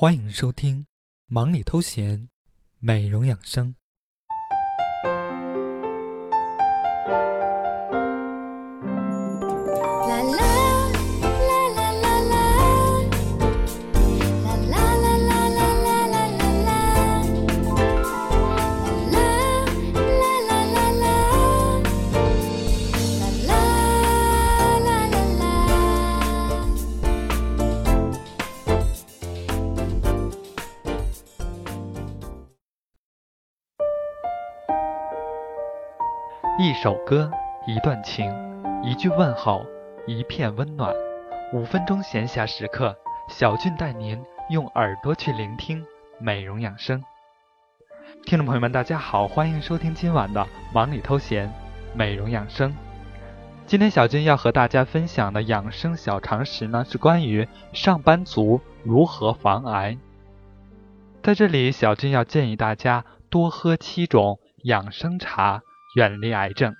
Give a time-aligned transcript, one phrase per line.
[0.00, 0.82] 欢迎收听
[1.26, 2.20] 《忙里偷闲》，
[2.78, 3.74] 美容养生。
[36.60, 37.30] 一首歌，
[37.68, 38.34] 一段情，
[38.82, 39.64] 一句问候，
[40.08, 40.92] 一片温暖。
[41.52, 42.96] 五分钟闲暇时刻，
[43.28, 45.86] 小俊带您用耳朵去聆听
[46.18, 47.00] 美容养生。
[48.26, 50.44] 听众朋友们，大家好，欢迎收听今晚的
[50.74, 51.48] 忙里偷闲
[51.94, 52.74] 美容养生。
[53.64, 59.96] 今天小俊要和大家分享的养生小常识呢，是关于上班族如何防癌。
[61.22, 65.62] 在这里，小俊要建议大家多喝七种养生茶。
[65.94, 66.76] 远离癌症。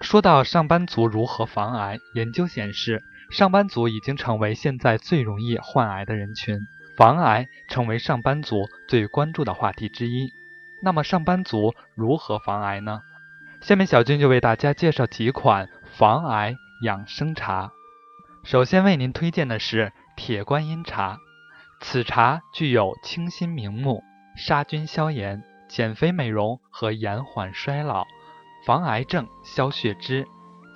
[0.00, 6.58] 说到上班族如何防癌，研究显示，上班族已经成为现在最容易患癌的人群，
[6.96, 10.32] 防癌成为上班族最关注的话题之一。
[10.82, 13.00] 那么，上班族如何防癌呢？
[13.60, 17.70] 下面小军就为大家介绍几款防癌养生茶。
[18.42, 21.18] 首先为您推荐的是铁观音茶，
[21.80, 24.02] 此茶具有清新明目、
[24.36, 28.04] 杀菌消炎、减肥美容和延缓衰老。
[28.64, 30.24] 防癌症、消血脂、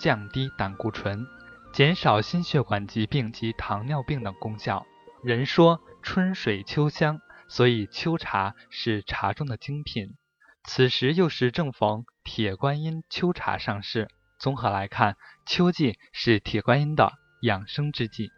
[0.00, 1.24] 降低胆固醇、
[1.72, 4.84] 减少心血管疾病及糖尿病等功效。
[5.22, 10.16] 人说春水秋香，所以秋茶是茶中的精品。
[10.64, 18.30] 此时又是正逢铁观音秋茶上市，综合来看，秋季是铁观音的养生之季。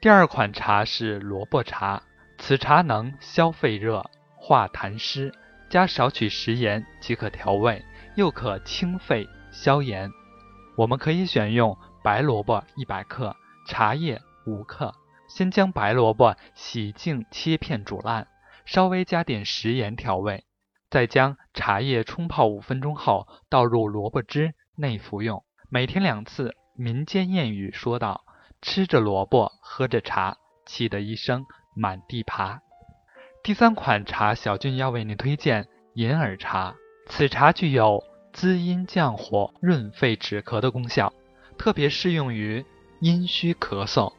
[0.00, 2.02] 第二款茶是萝卜茶，
[2.38, 5.34] 此茶能消肺热、化痰湿，
[5.68, 7.84] 加少许食盐即可调味。
[8.16, 10.10] 又可清肺消炎，
[10.76, 13.34] 我们可以选用白萝卜一百克，
[13.66, 14.94] 茶叶五克。
[15.28, 18.28] 先将白萝卜洗净切片煮烂，
[18.64, 20.44] 稍微加点食盐调味，
[20.90, 25.44] 再将茶叶冲泡五分钟后倒入萝卜汁内服用。
[25.68, 26.54] 每天两次。
[26.76, 28.24] 民间谚语说道
[28.60, 31.46] ：“吃着萝卜喝着茶，气得一生
[31.76, 32.62] 满地爬。”
[33.44, 36.74] 第三款茶，小俊要为您推荐银耳茶。
[37.06, 41.12] 此茶具有滋阴降火、润肺止咳的功效，
[41.58, 42.64] 特别适用于
[43.00, 44.12] 阴虚咳嗽。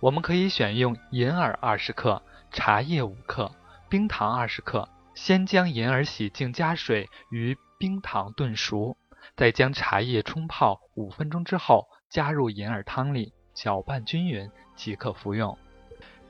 [0.00, 3.50] 我们可以选用银耳二十克、茶叶五克、
[3.88, 4.88] 冰糖二十克。
[5.14, 8.96] 先将银耳洗净，加水与冰糖炖熟，
[9.36, 15.58] 再将茶叶冲泡五分钟之后，加入银耳汤里，搅拌均匀即可服用。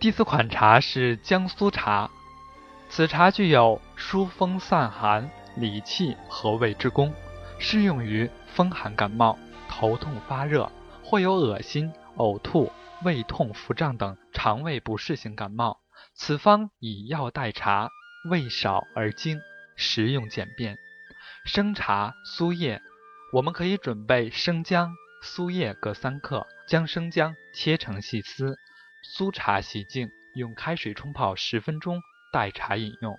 [0.00, 2.10] 第四款茶是江苏茶，
[2.88, 5.30] 此茶具有疏风散寒。
[5.56, 7.12] 理气和胃之功，
[7.58, 9.38] 适用于风寒感冒、
[9.68, 10.70] 头痛发热
[11.02, 12.70] 或有恶心、呕吐、
[13.04, 15.78] 胃痛、腹胀等肠胃不适型感冒。
[16.14, 17.88] 此方以药代茶，
[18.30, 19.40] 味少而精，
[19.76, 20.76] 食用简便。
[21.44, 22.80] 生茶、苏叶，
[23.32, 28.56] 我们可以准备生姜、苏叶各三克，将生姜切成细丝，
[29.02, 32.00] 苏茶洗净，用开水冲泡十分钟，
[32.32, 33.18] 代茶饮用。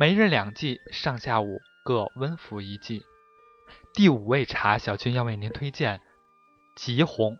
[0.00, 3.02] 每日两剂，上下午各温服一剂。
[3.92, 6.00] 第五味茶，小军要为您推荐
[6.76, 7.36] 桔红。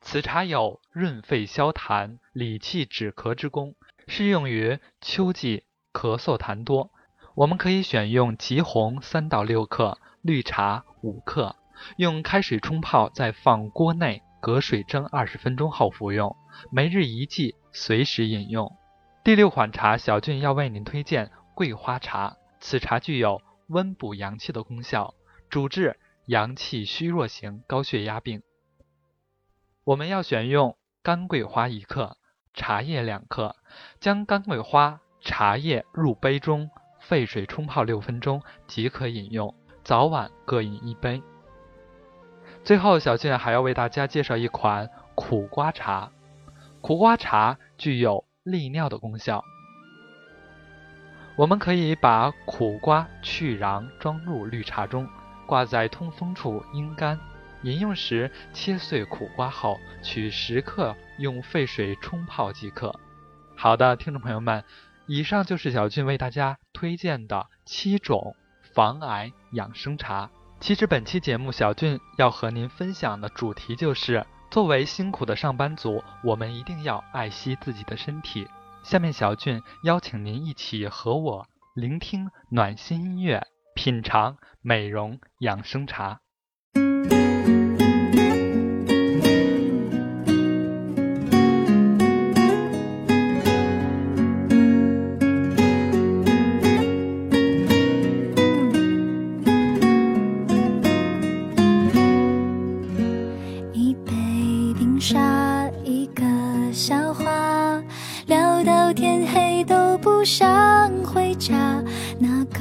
[0.00, 3.76] 此茶有润肺消痰、理气止咳之功，
[4.08, 6.90] 适用于秋季咳嗽痰多。
[7.36, 11.54] 我们可以选用桔红三到六克，绿茶五克，
[11.96, 16.34] 用开水冲泡，再放锅内隔水蒸二十分钟后服用。
[16.72, 18.76] 每日一剂，随时饮用。
[19.22, 21.30] 第六款茶，小俊要为您推荐。
[21.60, 25.12] 桂花茶，此茶具有温补阳气的功效，
[25.50, 28.42] 主治阳气虚弱型高血压病。
[29.84, 32.16] 我们要选用干桂花一克，
[32.54, 33.56] 茶叶两克，
[34.00, 39.54] 将干桂花、茶叶入杯中，沸水冲泡六分钟即可饮用，
[39.84, 41.22] 早晚各饮一杯。
[42.64, 46.10] 最后，小俊还要为大家介绍一款苦瓜茶，
[46.80, 49.44] 苦瓜茶具有利尿的功效。
[51.36, 55.08] 我们可以把苦瓜去瓤装入绿茶中，
[55.46, 57.18] 挂在通风处阴干。
[57.62, 62.98] 饮用时切碎苦瓜后，取十克用沸水冲泡即可。
[63.54, 64.64] 好的，听众朋友们，
[65.06, 68.34] 以上就是小俊为大家推荐的七种
[68.74, 70.30] 防癌养生茶。
[70.58, 78.46] 其实本期节目，小俊要和您分享的主题就是：作为辛苦的上班族，我们一定要爱惜自己的身体。
[78.82, 86.20] 下面小俊邀请您一起和我聆听暖心音乐，品尝美容养生茶。
[103.72, 104.12] 一杯
[104.76, 106.22] 冰沙，一个
[106.72, 107.39] 笑话，
[110.20, 110.46] 不想
[111.02, 111.82] 回家。
[112.18, 112.60] 那个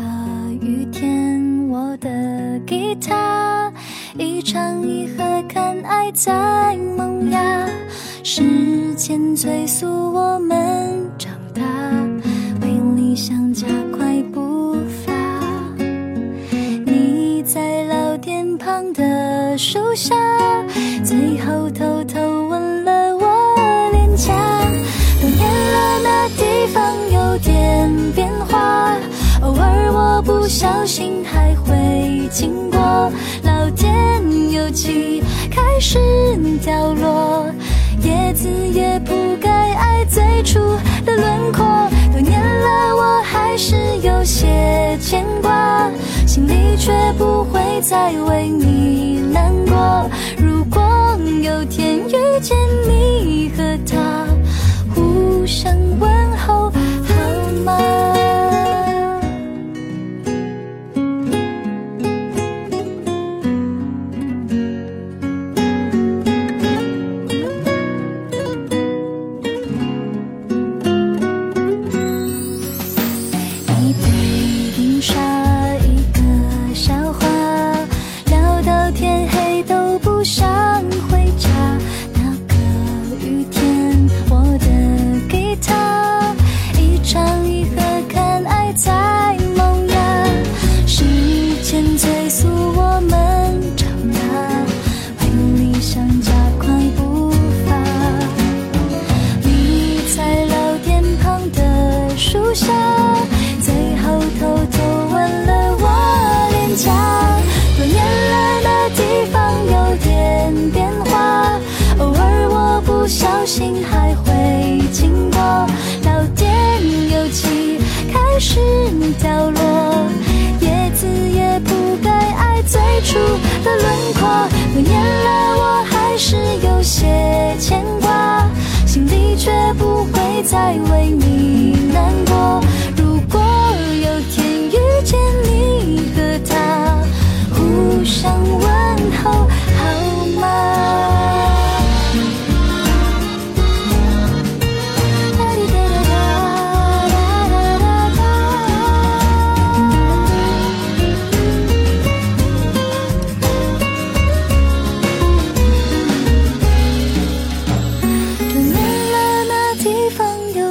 [0.62, 3.70] 雨天，我的吉他，
[4.18, 7.68] 一唱一和，看爱在萌芽。
[8.24, 11.62] 时间催促我们长大，
[12.62, 15.12] 为理想加快步伐。
[16.86, 20.16] 你在老店旁的树下，
[21.04, 22.49] 最后偷偷
[30.50, 32.80] 小心还会经过。
[33.44, 36.00] 老店油漆开始
[36.66, 37.46] 掉落，
[38.02, 40.60] 叶子也铺盖爱最初
[41.06, 41.64] 的轮廓。
[42.12, 45.88] 多年了，我还是有些牵挂，
[46.26, 50.10] 心里却不会再为你难过。
[50.44, 50.82] 如果
[51.44, 52.58] 有天遇见
[52.88, 52.89] 你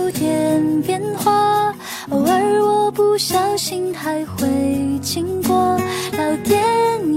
[0.09, 1.71] 有点变化，
[2.09, 4.49] 偶尔我不小心还会
[5.03, 5.79] 经过。
[6.13, 6.65] 老店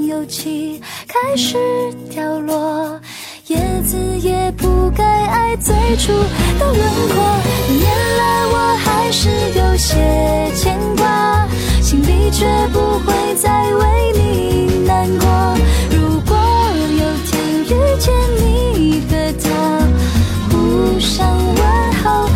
[0.07, 1.57] 油漆开始
[2.09, 2.99] 掉落，
[3.47, 6.11] 叶子也不该爱最初
[6.59, 7.15] 的轮廓。
[7.15, 9.95] 多年了，我还是有些
[10.53, 11.47] 牵挂，
[11.81, 15.29] 心里却不会再为你难过。
[15.91, 16.35] 如果
[16.99, 17.31] 有天
[17.63, 17.71] 遇
[18.01, 19.47] 见你和他，
[20.49, 22.29] 互相问候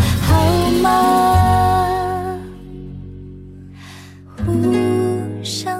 [4.44, 5.75] 互相。